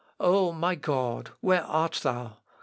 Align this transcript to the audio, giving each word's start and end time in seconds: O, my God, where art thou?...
O, 0.19 0.51
my 0.51 0.73
God, 0.73 1.29
where 1.41 1.63
art 1.63 1.99
thou?... 2.01 2.37